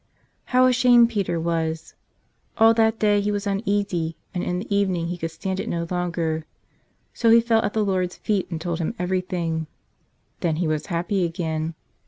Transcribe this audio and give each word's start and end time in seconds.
How 0.45 0.65
ashamed 0.65 1.11
Peter 1.11 1.39
was! 1.39 1.93
All 2.57 2.73
that 2.73 2.97
day 2.97 3.21
he 3.21 3.31
was 3.31 3.45
un¬ 3.45 3.61
easy 3.67 4.17
and 4.33 4.43
in 4.43 4.57
the 4.57 4.75
evening 4.75 5.09
he 5.09 5.17
could 5.19 5.29
stand 5.29 5.59
it 5.59 5.69
no 5.69 5.85
longer. 5.91 6.47
So 7.13 7.29
he 7.29 7.39
fell 7.39 7.61
at 7.61 7.73
the 7.73 7.85
Lord's 7.85 8.15
feet 8.17 8.49
and 8.49 8.59
told 8.59 8.79
Him 8.79 8.95
everything. 8.97 9.67
Then 10.39 10.55
he 10.55 10.67
was 10.67 10.87
happy 10.87 11.23
again. 11.23 11.75